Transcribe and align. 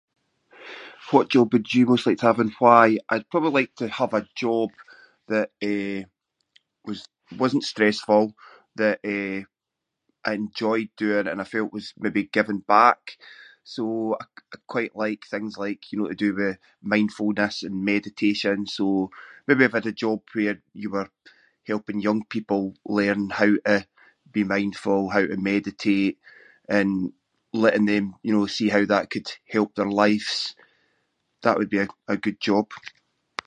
What 1.11 1.29
job 1.35 1.47
would 1.53 1.67
you 1.73 1.83
most 1.85 2.05
like 2.05 2.19
to 2.19 2.27
have 2.29 2.39
and 2.43 2.53
why? 2.65 2.87
I’d 3.11 3.31
probably 3.31 3.53
like 3.61 3.73
to 3.81 3.87
have 3.99 4.13
a 4.19 4.29
job 4.43 4.69
that, 5.33 5.47
eh, 5.71 5.99
was- 6.87 7.09
wasn’t 7.41 7.63
stressful, 7.73 8.25
that, 8.81 8.97
eh, 9.15 9.39
I 10.27 10.31
enjoy 10.41 10.79
doing 11.03 11.27
and 11.29 11.39
I 11.41 11.45
felt 11.53 11.75
was 11.79 11.87
maybe 12.03 12.33
giving 12.37 12.61
back, 12.77 13.01
so 13.75 13.83
I- 14.23 14.43
I 14.53 14.57
quite 14.73 14.93
like 15.05 15.21
things 15.25 15.53
like, 15.65 15.81
you 15.89 15.97
know, 15.97 16.07
to 16.09 16.23
do 16.25 16.29
with 16.39 16.57
mindfulness 16.93 17.55
and 17.65 17.85
meditation, 17.93 18.57
so 18.77 18.85
maybe 19.47 19.63
if 19.63 19.73
I 19.73 19.77
had 19.79 19.91
a 19.93 20.01
job 20.05 20.19
where 20.35 20.59
you 20.81 20.87
were 20.95 21.09
helping 21.71 22.01
young 22.07 22.21
people 22.35 22.63
learn 22.99 23.21
how 23.41 23.51
to 23.67 23.75
be 24.35 24.43
mindful, 24.55 24.99
how 25.15 25.23
to 25.31 25.37
meditate 25.53 26.15
and 26.77 26.91
letting 27.63 27.85
them, 27.93 28.05
you 28.25 28.31
know, 28.33 28.45
see 28.57 28.69
how 28.75 28.83
that 28.85 29.09
could 29.13 29.29
help 29.55 29.69
their 29.75 29.91
lives- 30.03 30.51
that 31.43 31.57
would 31.57 31.69
be 31.75 31.81
a 32.15 32.17
good 32.25 32.39
job. 32.49 32.65